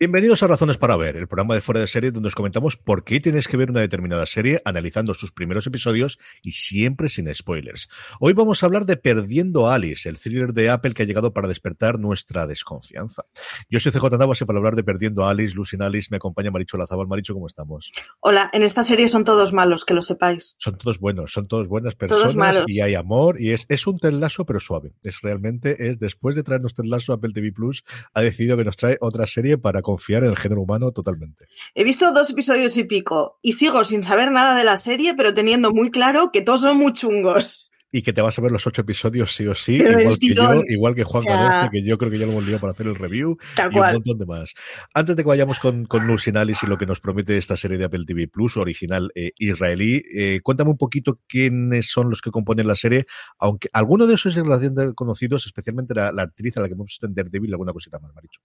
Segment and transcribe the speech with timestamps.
[0.00, 3.02] Bienvenidos a Razones para Ver, el programa de fuera de serie donde os comentamos por
[3.02, 7.88] qué tienes que ver una determinada serie, analizando sus primeros episodios y siempre sin spoilers.
[8.20, 11.32] Hoy vamos a hablar de Perdiendo a Alice, el thriller de Apple que ha llegado
[11.32, 13.24] para despertar nuestra desconfianza.
[13.68, 16.52] Yo soy CJ Navas y para hablar de Perdiendo a Alice, Lucy Alice, me acompaña
[16.52, 17.08] Maricho Lazabal.
[17.08, 17.90] Maricho, ¿cómo estamos?
[18.20, 20.54] Hola, en esta serie son todos malos, que lo sepáis.
[20.58, 24.46] Son todos buenos, son todos buenas personas y hay amor y es, es un telazo
[24.46, 24.92] pero suave.
[25.02, 27.82] Es realmente, es después de traernos telazo Apple TV Plus,
[28.14, 31.46] ha decidido que nos trae otra serie para confiar en el género humano totalmente.
[31.74, 35.32] He visto dos episodios y pico y sigo sin saber nada de la serie, pero
[35.32, 38.66] teniendo muy claro que todos son muy chungos y que te vas a ver los
[38.66, 42.10] ocho episodios sí o sí, igual que yo, igual que Juan o que yo creo
[42.10, 44.52] que ya lo hemos liado para hacer el review y un montón de más.
[44.94, 47.84] Antes de que vayamos con, con Nulsinalis y lo que nos promete esta serie de
[47.86, 52.66] Apple TV Plus, original eh, israelí, eh, cuéntame un poquito quiénes son los que componen
[52.66, 53.06] la serie,
[53.38, 57.06] aunque alguno de esos es relación conocidos, especialmente la, actriz a la que hemos visto
[57.06, 58.40] en Daredevil, alguna cosita más, Maricho.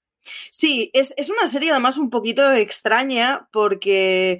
[0.51, 4.39] Sí, es, es una serie además un poquito extraña porque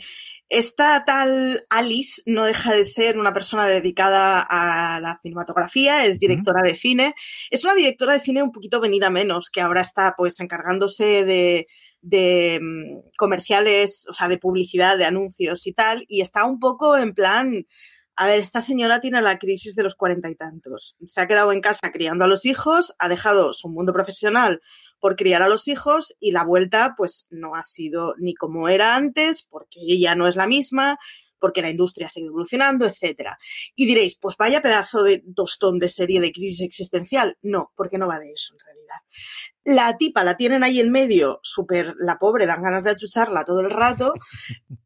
[0.54, 6.62] esta tal Alice no deja de ser una persona dedicada a la cinematografía, es directora
[6.62, 7.16] de cine.
[7.50, 11.68] Es una directora de cine un poquito venida menos, que ahora está pues encargándose de,
[12.02, 16.98] de mm, comerciales, o sea, de publicidad, de anuncios y tal, y está un poco
[16.98, 17.66] en plan,
[18.16, 20.96] a ver, esta señora tiene la crisis de los cuarenta y tantos.
[21.06, 24.62] Se ha quedado en casa criando a los hijos, ha dejado su mundo profesional
[25.00, 28.96] por criar a los hijos y la vuelta pues no ha sido ni como era
[28.96, 30.98] antes, porque ella no es la misma,
[31.40, 33.38] porque la industria ha seguido evolucionando, etcétera.
[33.76, 37.38] Y diréis, pues vaya pedazo de tostón de serie de crisis existencial.
[37.42, 38.96] No, porque no va de eso en realidad.
[39.66, 43.60] La tipa la tienen ahí en medio, súper, la pobre, dan ganas de achucharla todo
[43.60, 44.14] el rato,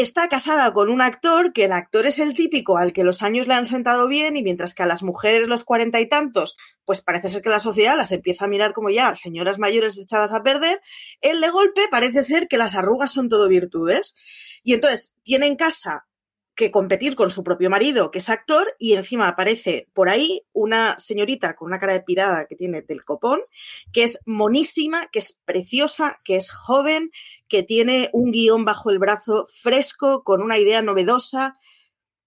[0.00, 3.46] está casada con un actor que el actor es el típico al que los años
[3.46, 7.02] le han sentado bien y mientras que a las mujeres los cuarenta y tantos, pues
[7.02, 10.42] parece ser que la sociedad las empieza a mirar como ya señoras mayores echadas a
[10.42, 10.80] perder,
[11.20, 14.16] él de golpe parece ser que las arrugas son todo virtudes.
[14.64, 16.07] Y entonces tiene en casa
[16.58, 20.98] que competir con su propio marido, que es actor, y encima aparece por ahí una
[20.98, 23.42] señorita con una cara de pirada que tiene del copón,
[23.92, 27.12] que es monísima, que es preciosa, que es joven,
[27.46, 31.54] que tiene un guion bajo el brazo fresco, con una idea novedosa.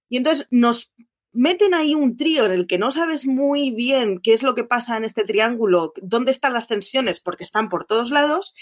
[0.08, 0.94] Y entonces nos
[1.34, 4.64] meten ahí un trío en el que no sabes muy bien qué es lo que
[4.64, 8.54] pasa en este triángulo, dónde están las tensiones, porque están por todos lados,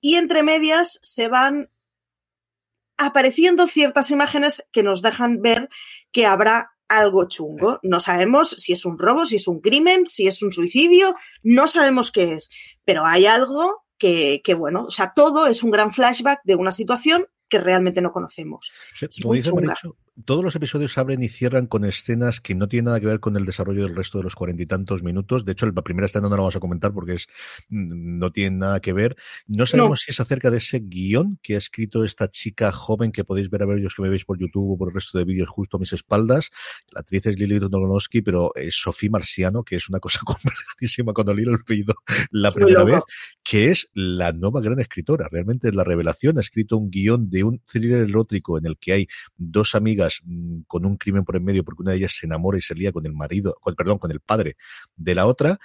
[0.00, 1.68] y entre medias se van
[2.98, 5.68] apareciendo ciertas imágenes que nos dejan ver
[6.12, 7.78] que habrá algo chungo.
[7.82, 11.68] No sabemos si es un robo, si es un crimen, si es un suicidio, no
[11.68, 12.50] sabemos qué es,
[12.84, 16.72] pero hay algo que, que bueno, o sea, todo es un gran flashback de una
[16.72, 18.70] situación que realmente no conocemos.
[20.24, 23.36] Todos los episodios abren y cierran con escenas que no tienen nada que ver con
[23.36, 25.44] el desarrollo del resto de los cuarenta y tantos minutos.
[25.44, 27.26] De hecho, la primera escena no la vamos a comentar porque es
[27.68, 29.16] mm, no tiene nada que ver.
[29.46, 33.24] No sabemos si es acerca de ese guion que ha escrito esta chica joven que
[33.24, 35.24] podéis ver a ver los que me veis por YouTube o por el resto de
[35.24, 36.50] vídeos justo a mis espaldas.
[36.90, 41.34] La actriz es Lili Donogowski, pero es Sofía Marciano, que es una cosa complicadísima cuando
[41.34, 41.94] leí el pedido
[42.30, 43.00] la primera vez,
[43.42, 45.28] que es la nueva gran escritora.
[45.30, 46.38] Realmente es la revelación.
[46.38, 50.60] Ha escrito un guion de un thriller erótico en el que hay dos amigas Mm,
[50.66, 52.92] con un crimen por en medio porque una de ellas se enamora y se lía
[52.92, 54.56] con el marido, con, perdón, con el padre
[54.96, 55.58] de la otra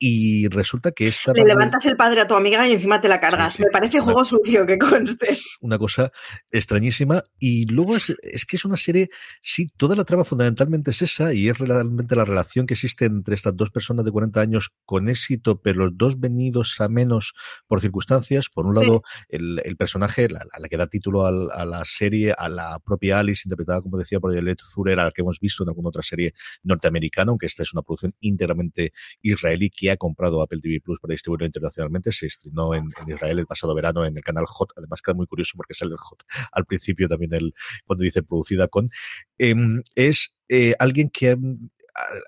[0.00, 1.32] Y resulta que esta.
[1.32, 3.58] Le levantas el padre a tu amiga y encima te la cargas.
[3.58, 5.36] Me parece juego sucio que conste.
[5.60, 6.12] Una cosa
[6.52, 7.24] extrañísima.
[7.38, 9.10] Y luego es, es, que es una serie.
[9.40, 13.34] Sí, toda la trama fundamentalmente es esa y es realmente la relación que existe entre
[13.34, 17.34] estas dos personas de 40 años con éxito, pero los dos venidos a menos
[17.66, 18.48] por circunstancias.
[18.48, 19.26] Por un lado, sí.
[19.30, 23.18] el, el, personaje, la, la, que da título a, a, la serie, a la propia
[23.18, 26.02] Alice, interpretada, como decía, por Yelet Zurer, a la que hemos visto en alguna otra
[26.02, 28.92] serie norteamericana, aunque esta es una producción íntegramente
[29.22, 32.12] israelí que ha comprado Apple TV Plus para distribuirlo internacionalmente.
[32.12, 34.70] Se estrenó en, Israel el pasado verano en el canal Hot.
[34.76, 37.54] Además, queda muy curioso porque sale el Hot al principio también el,
[37.86, 38.90] cuando dice producida con.
[39.38, 39.54] Eh,
[39.94, 41.36] es eh, alguien que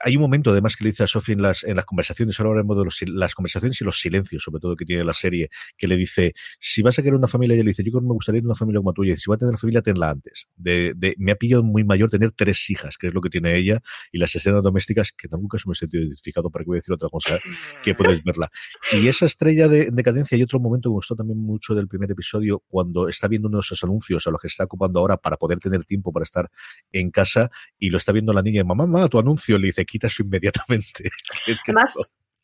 [0.02, 2.50] hay un momento además que le dice a Sophie en las, en las conversaciones, ahora
[2.50, 5.86] hablaremos de los, las conversaciones y los silencios, sobre todo que tiene la serie, que
[5.86, 8.14] le dice, si vas a querer una familia, ella le dice, yo creo que me
[8.14, 10.46] gustaría una familia como tuya, y si vas a tener familia, tenla antes.
[10.56, 13.56] De, de, me ha pillado muy mayor tener tres hijas, que es lo que tiene
[13.56, 13.80] ella,
[14.12, 16.80] y las escenas domésticas, que nunca se me he sentido identificado, para que voy a
[16.80, 17.38] decir otra cosa,
[17.84, 18.50] que puedes verla.
[18.92, 21.88] Y esa estrella de, de cadencia, y otro momento que me gustó también mucho del
[21.88, 25.00] primer episodio, cuando está viendo uno de esos anuncios a los que se está ocupando
[25.00, 26.50] ahora para poder tener tiempo para estar
[26.92, 30.08] en casa, y lo está viendo la niña, mamá, mamá, tu anuncio, le dice, quita
[30.08, 31.10] eso inmediatamente.
[31.64, 31.94] Además,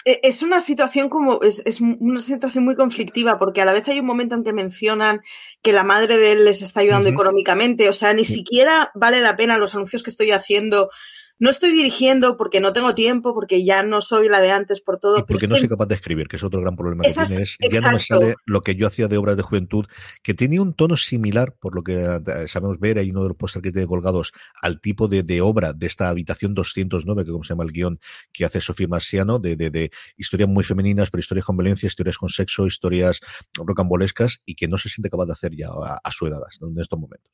[0.04, 3.98] es una situación como, es, es, una situación muy conflictiva, porque a la vez hay
[3.98, 5.20] un momento en que mencionan
[5.62, 7.14] que la madre de él les está ayudando uh -huh.
[7.14, 10.90] económicamente, o sea, ni siquiera vale la pena los anuncios que estoy haciendo
[11.38, 14.98] no estoy dirigiendo porque no tengo tiempo, porque ya no soy la de antes por
[14.98, 15.18] todo.
[15.18, 17.42] Y porque no soy capaz de escribir, que es otro gran problema que Esas, tiene.
[17.42, 19.86] Es, ya no me sale lo que yo hacía de obras de juventud,
[20.22, 23.36] que tenía un tono similar, por lo que eh, sabemos ver, hay uno de los
[23.36, 27.44] pósters que tiene colgados, al tipo de, de, obra de esta habitación 209, que como
[27.44, 28.00] se llama el guion
[28.32, 32.16] que hace Sofía Marciano, de, de, de historias muy femeninas, pero historias con violencia, historias
[32.16, 33.20] con sexo, historias
[33.54, 36.80] rocambolescas, y que no se siente capaz de hacer ya a, a su edad, en
[36.80, 37.30] estos momentos.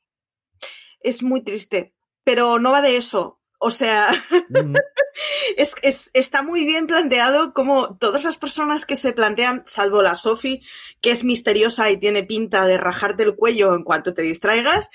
[0.99, 4.11] Es muy triste, pero no va de eso o sea,
[4.49, 4.75] mm.
[5.57, 10.15] es, es, está muy bien planteado como todas las personas que se plantean, salvo la
[10.15, 10.61] Sophie,
[10.99, 14.89] que es misteriosa y tiene pinta de rajarte el cuello en cuanto te distraigas,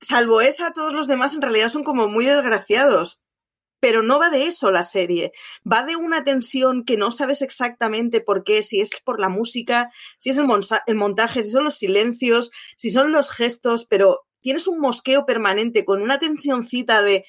[0.00, 3.22] salvo esa, todos los demás en realidad son como muy desgraciados.
[3.78, 5.32] Pero no va de eso la serie,
[5.70, 9.90] va de una tensión que no sabes exactamente por qué, si es por la música,
[10.18, 10.46] si es el,
[10.86, 15.84] el montaje, si son los silencios, si son los gestos, pero tienes un mosqueo permanente
[15.84, 17.24] con una tensioncita de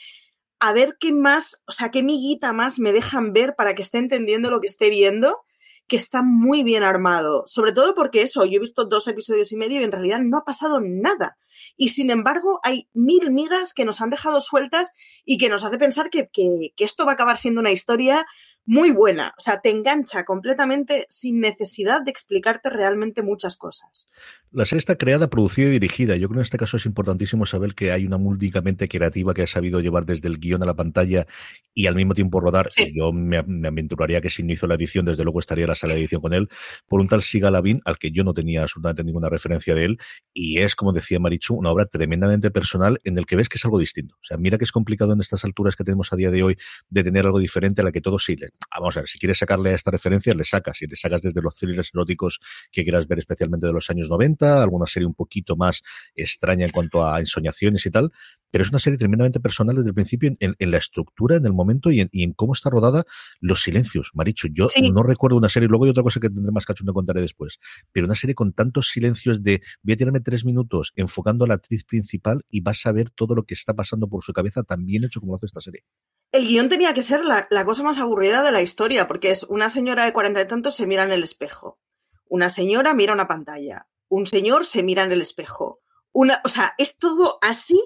[0.63, 3.97] a ver qué más, o sea, qué miguita más me dejan ver para que esté
[3.97, 5.43] entendiendo lo que esté viendo,
[5.87, 7.43] que está muy bien armado.
[7.47, 10.37] Sobre todo porque eso, yo he visto dos episodios y medio y en realidad no
[10.37, 11.37] ha pasado nada.
[11.75, 14.93] Y sin embargo, hay mil migas que nos han dejado sueltas
[15.25, 18.25] y que nos hace pensar que, que, que esto va a acabar siendo una historia
[18.65, 19.33] muy buena.
[19.37, 24.05] O sea, te engancha completamente sin necesidad de explicarte realmente muchas cosas.
[24.51, 26.15] La serie está creada, producida y dirigida.
[26.15, 29.43] Yo creo que en este caso es importantísimo saber que hay una múlticamente creativa que
[29.43, 31.25] ha sabido llevar desde el guion a la pantalla
[31.73, 32.69] y al mismo tiempo rodar.
[32.69, 32.91] Sí.
[32.95, 35.75] Yo me, me, aventuraría que si no hizo la edición, desde luego estaría en la
[35.75, 36.49] sala de edición con él,
[36.87, 39.99] por un tal Siga Lavin, al que yo no tenía absolutamente ninguna referencia de él.
[40.33, 43.65] Y es, como decía Marichu, una obra tremendamente personal en el que ves que es
[43.65, 44.15] algo distinto.
[44.15, 46.57] O sea, mira que es complicado en estas alturas que tenemos a día de hoy
[46.89, 48.33] de tener algo diferente a la que todos sí.
[48.75, 50.77] Vamos a ver, si quieres sacarle a esta referencia, le sacas.
[50.77, 52.39] Si le sacas desde los thrillers eróticos
[52.71, 55.83] que quieras ver especialmente de los años 90, alguna serie un poquito más
[56.15, 58.11] extraña en cuanto a ensoñaciones y tal,
[58.49, 61.53] pero es una serie tremendamente personal desde el principio en, en la estructura, en el
[61.53, 63.03] momento y en, y en, cómo está rodada
[63.39, 64.11] los silencios.
[64.13, 64.91] Maricho, yo sí.
[64.91, 67.59] no recuerdo una serie, luego hay otra cosa que tendré más cacho de contaré después,
[67.91, 71.55] pero una serie con tantos silencios de voy a tirarme tres minutos enfocando a la
[71.55, 74.85] actriz principal y vas a ver todo lo que está pasando por su cabeza tan
[74.85, 75.83] bien hecho como lo hace esta serie.
[76.33, 79.43] El guion tenía que ser la, la cosa más aburrida de la historia, porque es
[79.43, 81.79] una señora de cuarenta y tantos se mira en el espejo,
[82.25, 85.79] una señora mira una pantalla, un señor se mira en el espejo.
[86.11, 87.79] Una, o sea, es todo así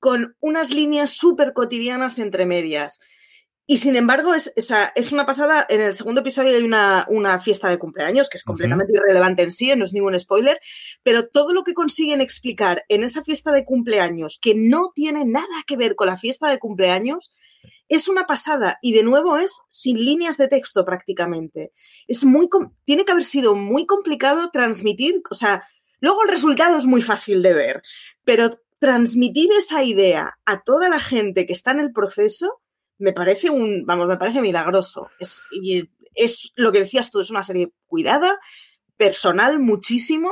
[0.00, 2.98] con unas líneas súper cotidianas entre medias.
[3.66, 5.64] Y sin embargo, es, o sea, es una pasada.
[5.68, 8.98] En el segundo episodio hay una, una fiesta de cumpleaños que es completamente uh -huh.
[8.98, 10.60] irrelevante en sí, no es ningún spoiler,
[11.04, 15.62] pero todo lo que consiguen explicar en esa fiesta de cumpleaños, que no tiene nada
[15.66, 17.30] que ver con la fiesta de cumpleaños,
[17.94, 21.72] es una pasada y de nuevo es sin líneas de texto prácticamente.
[22.06, 22.48] Es muy,
[22.84, 25.66] tiene que haber sido muy complicado transmitir, o sea,
[26.00, 27.82] luego el resultado es muy fácil de ver,
[28.24, 32.60] pero transmitir esa idea a toda la gente que está en el proceso
[32.98, 35.10] me parece un, vamos, me parece milagroso.
[35.18, 35.42] Es,
[36.14, 38.38] es lo que decías tú, es una serie cuidada,
[38.96, 40.30] personal muchísimo,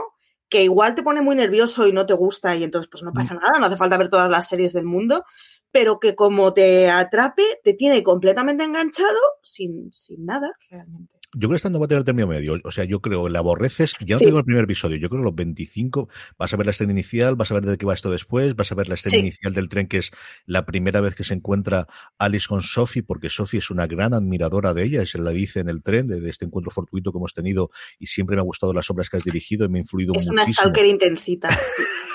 [0.50, 3.34] que igual te pone muy nervioso y no te gusta y entonces pues no pasa
[3.34, 5.24] nada, no hace falta ver todas las series del mundo,
[5.70, 11.19] pero que como te atrape, te tiene completamente enganchado sin, sin nada, realmente.
[11.32, 12.58] Yo creo que esta no va a tener término medio.
[12.64, 13.94] O sea, yo creo que la aborreces.
[14.00, 14.96] Ya no tengo el primer episodio.
[14.96, 16.08] Yo creo que los 25
[16.38, 18.72] vas a ver la escena inicial, vas a ver de qué va esto después, vas
[18.72, 20.10] a ver la escena inicial del tren, que es
[20.46, 21.86] la primera vez que se encuentra
[22.18, 25.60] Alice con Sophie, porque Sophie es una gran admiradora de ella, y se la dice
[25.60, 28.72] en el tren de, este encuentro fortuito que hemos tenido y siempre me ha gustado
[28.72, 30.42] las obras que has dirigido y me ha influido es muchísimo.
[30.42, 31.48] Es una stalker intensita.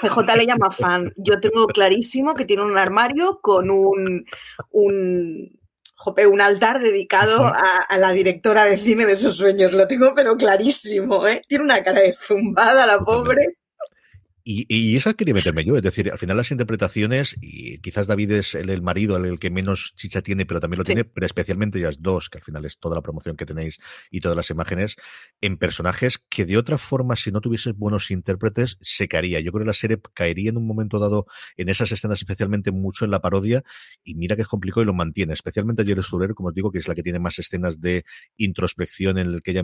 [0.01, 1.13] CJ le llama fan.
[1.17, 4.25] Yo tengo clarísimo que tiene un armario con un,
[4.71, 5.59] un
[6.27, 9.71] un altar dedicado a, la directora de cine de sus sueños.
[9.71, 11.41] Lo tengo pero clarísimo, ¿eh?
[11.47, 13.57] Tiene una cara de zumbada la pobre.
[14.47, 18.29] Y, y, esa quería meterme yo, es decir, al final las interpretaciones, y quizás David
[18.29, 21.97] es el, marido, el, que menos chicha tiene, pero también lo tiene, pero especialmente ellas
[21.99, 23.79] dos, que al final es toda la promoción que tenéis
[24.11, 24.97] y todas las imágenes,
[25.41, 29.39] en personajes que de otra forma, si no tuvieses buenos intérpretes, se caería.
[29.39, 31.25] Yo creo que la serie caería en un momento dado
[31.57, 33.63] en esas escenas, especialmente mucho en la parodia,
[34.03, 36.77] y mira que es complicado y lo mantiene, especialmente Jerry Sturer, como os digo, que
[36.77, 38.05] es la que tiene más escenas de
[38.37, 39.63] introspección en el que ella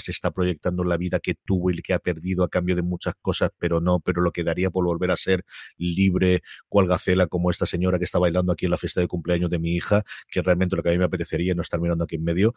[0.00, 3.14] se está proyectando la vida que tuvo y que ha perdido a cambio de muchas
[3.20, 5.44] cosas, pero no, pero lo que daría por volver a ser
[5.76, 9.50] libre, cual gacela, como esta señora que está bailando aquí en la fiesta de cumpleaños
[9.50, 12.16] de mi hija, que realmente lo que a mí me apetecería no estar mirando aquí
[12.16, 12.54] en medio.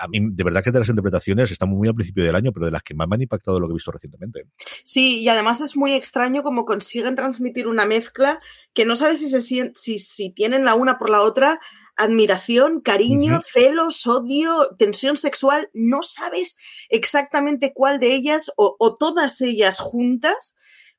[0.00, 2.66] A mí, de verdad que de las interpretaciones estamos muy al principio del año, pero
[2.66, 4.46] de las que más me han impactado lo que he visto recientemente.
[4.84, 8.40] Sí, y además es muy extraño cómo consiguen transmitir una mezcla
[8.72, 9.40] que no sabes si, se,
[9.74, 11.60] si, si tienen la una por la otra
[11.96, 16.56] admiración, cariño, celos, odio, tensión sexual, no sabes
[16.88, 20.56] exactamente cuál de ellas o, todas ellas juntas,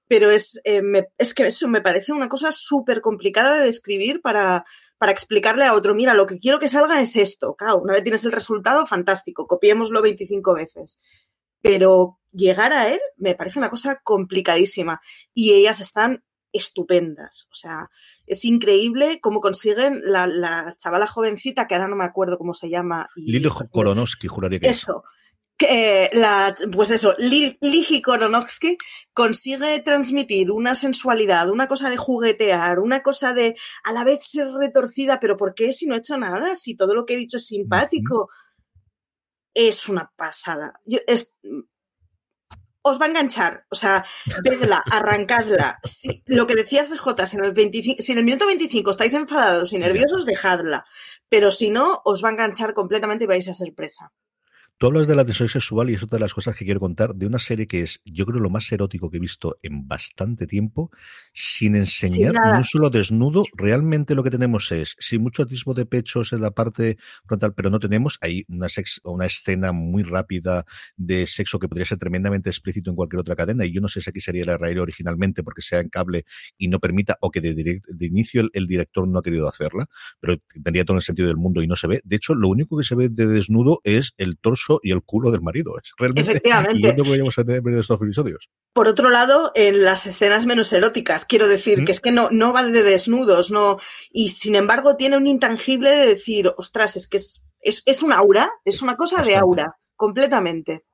[0.07, 0.81] pero es, eh,
[1.17, 4.65] es que eso me parece una cosa súper complicada de describir para,
[4.97, 7.55] para explicarle a otro, mira, lo que quiero que salga es esto.
[7.55, 10.99] Claro, una vez tienes el resultado, fantástico, copiémoslo 25 veces.
[11.61, 15.01] Pero llegar a él me parece una cosa complicadísima
[15.33, 17.47] y ellas están estupendas.
[17.51, 17.89] O sea,
[18.25, 23.09] es increíble cómo consiguen la, chavala jovencita, que ahora no me acuerdo cómo se llama.
[23.15, 25.03] Lili Koronovsky, juraría que Eso.
[25.57, 28.77] Que la, pues eso, Lili Koronovsky
[29.11, 34.49] consigue transmitir una sensualidad, una cosa de juguetear, una cosa de a la vez ser
[34.51, 36.55] retorcida, pero ¿por qué si no he hecho nada?
[36.55, 38.29] Si todo lo que he dicho es simpático.
[39.55, 40.73] Es una pasada.
[41.07, 41.33] es,
[42.89, 43.65] os va a enganchar.
[43.69, 44.05] O sea,
[44.43, 45.79] vedla, arrancadla.
[45.83, 49.13] Si, lo que decía CJ, si en, el 25, si en el minuto 25 estáis
[49.13, 50.85] enfadados y nerviosos, dejadla.
[51.29, 54.13] Pero si no, os va a enganchar completamente y vais a ser presa.
[54.79, 57.15] Tú hablas de la tensión sexual y es otra de las cosas que quiero contar
[57.15, 60.45] de una serie que es, yo creo, lo más erótico que he visto en bastante
[60.45, 60.91] tiempo,
[61.33, 63.43] sin enseñar ni un solo desnudo.
[63.55, 67.71] Realmente lo que tenemos es, sí, mucho atisbo de pechos en la parte frontal, pero
[67.71, 68.19] no tenemos.
[68.21, 68.67] Hay una,
[69.05, 70.63] una escena muy rápida
[70.95, 73.65] de sexo que podría ser tremendamente explícito en cualquier otra cadena.
[73.65, 76.67] Y yo no sé si aquí sería la raíz originalmente porque sea en cable y
[76.67, 79.87] no permita, o que de, de inicio el, director no ha querido hacerla,
[80.19, 82.01] pero tendría todo el sentido del mundo y no se ve.
[82.03, 85.31] De hecho, lo único que se ve de desnudo es el torso y el culo
[85.31, 85.77] del marido.
[85.77, 86.95] Es realmente Efectivamente.
[86.97, 88.49] lo que tener en estos episodios.
[88.73, 92.53] Por otro lado, en las escenas menos eróticas, quiero decir que es que no, no
[92.53, 93.79] va de desnudos, no,
[94.11, 98.51] y sin embargo tiene un intangible de decir, ostras, es que es, es, un aura,
[98.65, 100.85] es una cosa de aura, completamente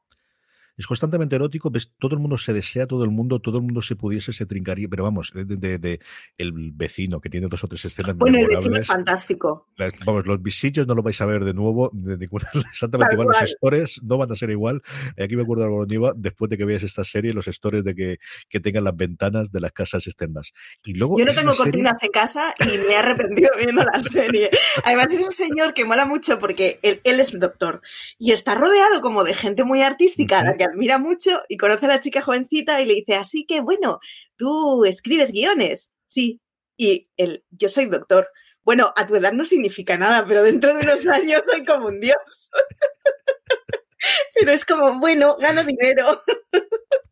[0.77, 3.82] es constantemente erótico, ves, todo el mundo se desea, todo el mundo, todo el mundo
[3.82, 6.00] se pudiese, se trincaría, pero vamos, de,
[6.38, 9.68] el vecino que tiene dos o tres escenas Bueno, el vecino es fantástico.
[10.06, 13.51] vamos, los visillos no lo vais a ver de nuevo, de ninguna, exactamente igual, los
[13.51, 14.82] stores no van a ser igual.
[15.22, 18.18] Aquí me acuerdo de Niva, después de que veas esta serie, los stores de que,
[18.50, 20.53] que tengan las ventanas de las casas externas.
[20.84, 24.50] Y luego Yo no tengo cortinas en casa y me he arrepentido viendo la serie.
[24.84, 27.82] Además es un señor que mola mucho porque él, él es doctor
[28.18, 32.22] y está rodeado como de gente muy artística, admira mucho y conoce a la chica
[32.22, 34.00] jovencita y le dice, así que bueno,
[34.38, 35.93] tú escribes guiones.
[36.08, 36.41] Sí.
[36.77, 38.29] Y él, yo soy doctor.
[38.63, 42.00] Bueno, a tu edad no significa nada, pero dentro de unos años soy como un
[42.00, 42.51] dios.
[44.36, 46.22] pero es como, bueno, gano dinero.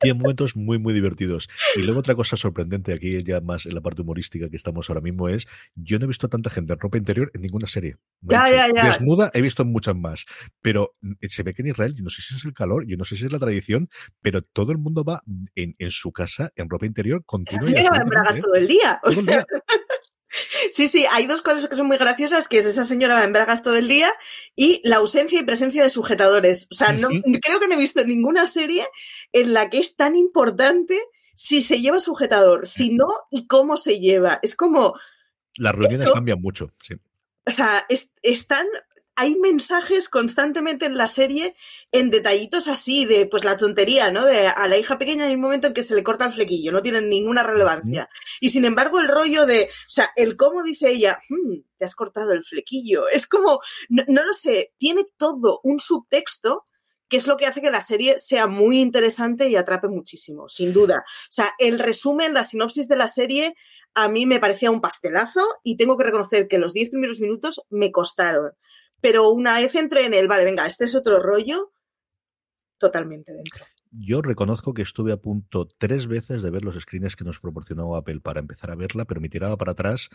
[0.01, 1.49] tiene momentos muy, muy divertidos.
[1.75, 5.01] Y luego otra cosa sorprendente aquí, ya más en la parte humorística que estamos ahora
[5.01, 7.97] mismo, es yo no he visto a tanta gente en ropa interior en ninguna serie.
[8.21, 8.85] Ya, ya, ya.
[8.85, 10.25] Desnuda he visto muchas más.
[10.61, 10.91] Pero
[11.21, 13.05] eh, se ve que en Israel, yo no sé si es el calor, yo no
[13.05, 13.89] sé si es la tradición,
[14.21, 15.21] pero todo el mundo va
[15.55, 17.67] en, en su casa en ropa interior continua.
[17.67, 18.99] Señora va en bragas todo el día.
[19.03, 19.45] O sea.
[20.71, 23.33] Sí, sí, hay dos cosas que son muy graciosas, que es esa señora va en
[23.33, 24.11] bragas todo el día
[24.55, 26.67] y la ausencia y presencia de sujetadores.
[26.71, 27.09] O sea, no,
[27.41, 28.85] creo que no he visto ninguna serie
[29.33, 30.99] en la que es tan importante
[31.35, 34.39] si se lleva sujetador, si no y cómo se lleva.
[34.41, 34.95] Es como...
[35.55, 36.95] Las reuniones eso, cambian mucho, sí.
[37.45, 38.67] O sea, es, están
[39.21, 41.53] hay mensajes constantemente en la serie
[41.91, 44.25] en detallitos así de pues la tontería, ¿no?
[44.25, 46.71] De a la hija pequeña hay un momento en que se le corta el flequillo,
[46.71, 48.09] no tienen ninguna relevancia.
[48.39, 51.93] Y sin embargo el rollo de, o sea, el cómo dice ella, hmm, te has
[51.93, 53.59] cortado el flequillo, es como,
[53.89, 56.65] no, no lo sé, tiene todo un subtexto
[57.07, 60.73] que es lo que hace que la serie sea muy interesante y atrape muchísimo, sin
[60.73, 61.03] duda.
[61.05, 63.53] O sea, el resumen, la sinopsis de la serie,
[63.93, 67.61] a mí me parecía un pastelazo y tengo que reconocer que los 10 primeros minutos
[67.69, 68.53] me costaron.
[69.01, 71.73] Pero una vez entré en el, vale, venga, este es otro rollo,
[72.77, 73.65] totalmente dentro.
[73.93, 77.97] Yo reconozco que estuve a punto tres veces de ver los screens que nos proporcionó
[77.97, 80.07] Apple para empezar a verla, pero me tiraba para atrás.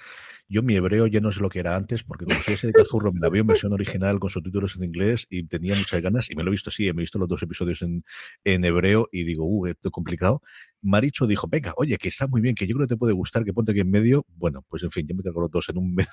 [0.49, 3.13] Yo mi hebreo ya no sé lo que era antes, porque como ese de Cazurro
[3.13, 6.35] me la vi en versión original con subtítulos en inglés y tenía muchas ganas, y
[6.35, 8.03] me lo he visto así, me he visto los dos episodios en,
[8.45, 10.41] en hebreo y digo, uh, esto es complicado.
[10.81, 13.45] Maricho dijo, venga, oye, que está muy bien, que yo creo que te puede gustar,
[13.45, 14.25] que ponte aquí en medio.
[14.37, 16.07] Bueno, pues en fin, yo me cargo los dos en un medio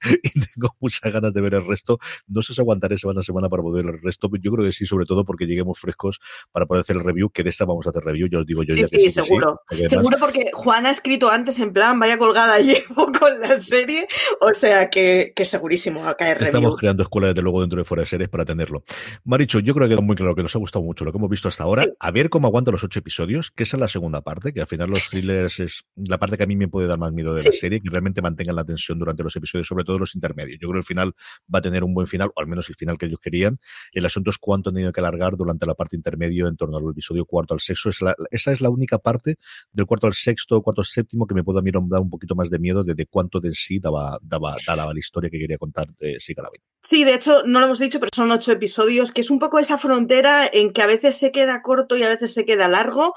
[0.22, 1.98] y tengo muchas ganas de ver el resto.
[2.26, 4.64] No sé si aguantaré semana a semana para poder ver el resto, pero yo creo
[4.64, 6.20] que sí, sobre todo porque lleguemos frescos
[6.52, 8.62] para poder hacer el review, que de esta vamos a hacer review, ya os digo
[8.62, 8.74] yo.
[8.74, 9.60] Sí, ya sí, que sí, seguro.
[9.68, 14.06] Que seguro porque Juan ha escrito antes en plan, vaya colgada llevo con la serie,
[14.40, 16.56] o sea que, que segurísimo va a caer review.
[16.56, 18.84] Estamos creando escuela desde luego dentro de fuera de series para tenerlo.
[19.24, 21.30] Maricho, yo creo que quedó muy claro que nos ha gustado mucho lo que hemos
[21.30, 21.84] visto hasta ahora.
[21.84, 21.90] Sí.
[21.98, 24.66] A ver cómo aguantan los ocho episodios, que esa es la segunda parte, que al
[24.66, 27.44] final los thrillers es la parte que a mí me puede dar más miedo de
[27.44, 30.58] la serie, que realmente mantengan la tensión durante los episodios, sobre todo los intermedios.
[30.60, 31.14] Yo creo que el final
[31.52, 33.58] va a tener un buen final, o al menos el final que ellos querían.
[33.92, 36.84] El asunto es cuánto han tenido que alargar durante la parte intermedio en torno al
[36.90, 37.90] episodio cuarto al sexto.
[38.30, 39.36] Esa es la única parte
[39.72, 42.34] del cuarto al sexto, cuarto al séptimo que me puede a mí dar un poquito
[42.34, 45.58] más de miedo de, de cuánto de sí daba, daba, daba la historia que quería
[45.58, 46.60] contar de Sigalabin.
[46.82, 49.58] Sí, de hecho, no lo hemos dicho, pero son ocho episodios, que es un poco
[49.58, 53.14] esa frontera en que a veces se queda corto y a veces se queda largo.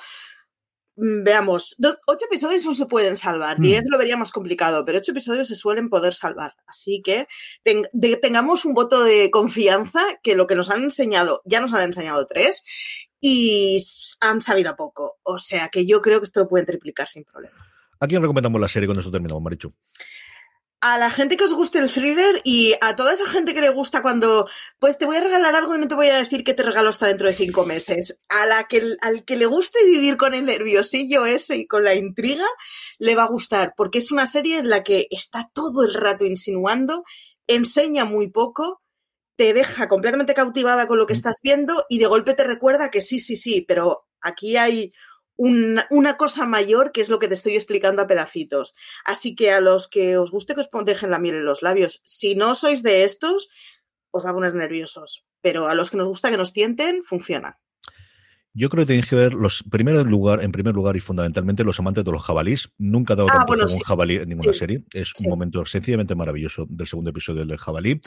[1.02, 1.78] Mm, Veamos,
[2.08, 3.62] ocho episodios no se pueden salvar, Mm.
[3.64, 6.56] diez lo vería más complicado, pero ocho episodios se suelen poder salvar.
[6.68, 7.26] Así que
[7.64, 11.72] ten- de- tengamos un voto de confianza que lo que nos han enseñado, ya nos
[11.74, 12.64] han enseñado tres
[13.22, 13.82] y
[14.20, 15.20] han sabido poco.
[15.24, 17.56] O sea que yo creo que esto lo pueden triplicar sin problema.
[18.02, 19.74] ¿A quién recomendamos la serie con esto terminamos, Marichu?
[20.82, 23.70] A la gente que os guste el thriller y a toda esa gente que le
[23.70, 24.48] gusta cuando,
[24.80, 26.90] pues te voy a regalar algo y no te voy a decir que te regalo
[26.90, 28.22] hasta dentro de cinco meses.
[28.30, 31.96] A la que, al que le guste vivir con el nerviosillo ese y con la
[31.96, 32.46] intriga,
[32.98, 36.26] le va a gustar, porque es una serie en la que está todo el rato
[36.26, 37.04] insinuando,
[37.48, 38.82] enseña muy poco,
[39.36, 43.02] te deja completamente cautivada con lo que estás viendo y de golpe te recuerda que
[43.02, 44.94] sí, sí, sí, pero aquí hay
[45.40, 48.74] una, una cosa mayor que es lo que te estoy explicando a pedacitos.
[49.06, 52.02] Así que a los que os guste que os dejen la miel en los labios,
[52.04, 53.50] si no sois de estos,
[54.12, 55.26] os va a poner nerviosos.
[55.42, 57.58] Pero a los que nos gusta que nos tienten, funciona.
[58.56, 61.64] Yo creo que tenéis que ver los primero en lugar, en primer lugar y fundamentalmente
[61.64, 62.70] los amantes de los jabalís.
[62.80, 64.60] Nunca he dado Ah, tanto bueno, como un jabalí en ninguna Sí.
[64.60, 64.84] serie.
[64.92, 65.26] Es Sí.
[65.26, 68.02] un momento sencillamente maravilloso del segundo episodio del jabalí.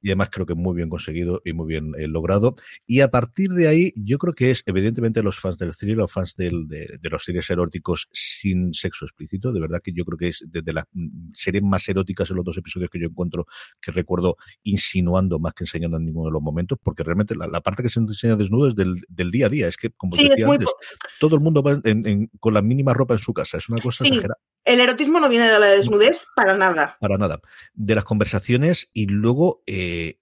[0.00, 2.54] Y además creo que muy bien conseguido y muy bien eh, logrado.
[2.86, 6.10] Y a partir de ahí, yo creo que es evidentemente los fans del thriller, los
[6.10, 9.52] fans del- de, de los series eróticos sin sexo explícito.
[9.52, 12.36] De verdad que yo creo que es de, de las mm, series más eróticas en
[12.36, 13.46] los dos episodios que yo encuentro
[13.80, 17.60] que recuerdo insinuando más que enseñando en ninguno de los momentos, porque realmente la, la
[17.60, 19.68] parte que se enseña desnudo es del, del día a día.
[19.68, 20.68] Es que, como Sí, decía antes,
[21.18, 23.58] todo el mundo va en- en- con la mínima ropa en su casa.
[23.58, 24.08] Es una cosa Sí.
[24.08, 24.38] exagerada.
[24.64, 26.96] El erotismo no viene de la desnudez para nada.
[27.00, 27.40] Para nada.
[27.74, 30.20] De las conversaciones y luego eh,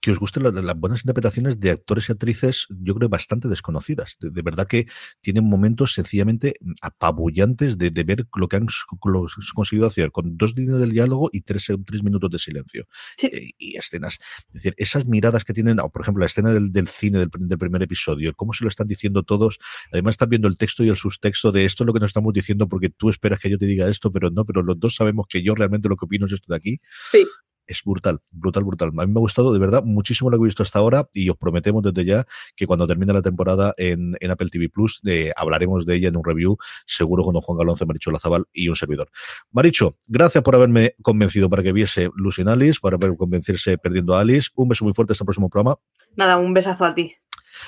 [0.00, 4.16] que os gusten la- las buenas interpretaciones de actores y actrices, yo creo bastante desconocidas.
[4.20, 4.86] De, de verdad que
[5.20, 8.66] tienen momentos sencillamente apabullantes de, de ver lo que han
[9.04, 12.86] lo conseguido hacer con dos líneas del diálogo y tres, tres minutos de silencio.
[13.16, 13.26] Sí.
[13.32, 14.18] Eh, y escenas.
[14.48, 17.58] Es decir, esas miradas que tienen, por ejemplo, la escena del, del cine del, del
[17.58, 19.58] primer episodio, cómo se lo están diciendo todos.
[19.92, 22.32] Además, están viendo el texto y el subtexto de esto es lo que nos estamos
[22.32, 25.26] diciendo porque tú esperas que yo te diga esto, pero no, pero los dos sabemos
[25.28, 27.26] que yo realmente lo que opino es esto de aquí Sí.
[27.66, 28.88] Es brutal, brutal, brutal.
[28.96, 31.28] A mí me ha gustado de verdad muchísimo lo que he visto hasta ahora y
[31.30, 35.32] os prometemos desde ya que cuando termine la temporada en, en Apple TV Plus eh,
[35.36, 38.76] hablaremos de ella en un review, seguro con don Juan Galonce, Maricho Lazabal y un
[38.76, 39.10] servidor.
[39.50, 44.20] Maricho, gracias por haberme convencido para que viese Lucy Alice, para ver convencerse perdiendo a
[44.20, 44.50] Alice.
[44.54, 45.78] Un beso muy fuerte hasta el próximo programa.
[46.16, 47.14] Nada, un besazo a ti.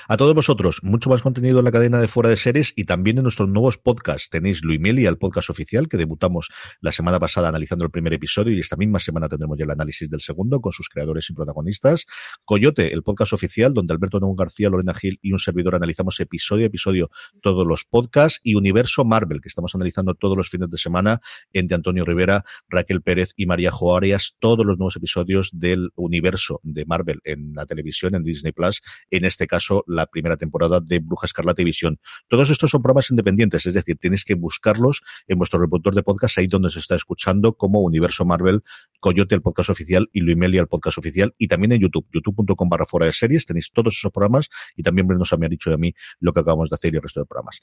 [0.07, 3.17] A todos vosotros, mucho más contenido en la cadena de Fuera de Series y también
[3.17, 4.29] en nuestros nuevos podcasts.
[4.29, 6.49] Tenéis Luimelia, el podcast oficial, que debutamos
[6.81, 10.09] la semana pasada analizando el primer episodio y esta misma semana tendremos ya el análisis
[10.09, 12.05] del segundo con sus creadores y protagonistas.
[12.43, 16.65] Coyote, el podcast oficial, donde Alberto Nón García, Lorena Gil y un servidor analizamos episodio
[16.65, 17.09] a episodio
[17.41, 18.39] todos los podcasts.
[18.43, 21.21] Y Universo Marvel, que estamos analizando todos los fines de semana
[21.53, 26.59] en de Antonio Rivera, Raquel Pérez y María Joarias, todos los nuevos episodios del universo
[26.63, 30.99] de Marvel en la televisión, en Disney Plus, en este caso la primera temporada de
[30.99, 31.99] Bruja Escarlata y Visión.
[32.27, 36.37] Todos estos son programas independientes, es decir, tienes que buscarlos en vuestro reproductor de podcast,
[36.37, 38.61] ahí donde se está escuchando, como Universo Marvel,
[38.99, 42.85] Coyote, el podcast oficial, y Luimelia, el podcast oficial, y también en YouTube, youtube.com barra
[42.85, 46.33] fuera de series, tenéis todos esos programas y también nos ha dicho de mí lo
[46.33, 47.59] que acabamos de hacer y el resto de programas.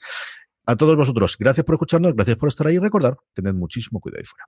[0.65, 4.21] A todos vosotros, gracias por escucharnos, gracias por estar ahí y recordar, tened muchísimo cuidado
[4.21, 4.47] ahí fuera.